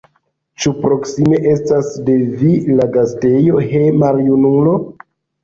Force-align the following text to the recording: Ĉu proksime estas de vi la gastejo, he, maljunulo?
Ĉu 0.63 0.71
proksime 0.85 1.37
estas 1.51 1.89
de 2.07 2.15
vi 2.41 2.49
la 2.81 2.89
gastejo, 2.97 3.61
he, 3.75 3.85
maljunulo? 4.07 4.77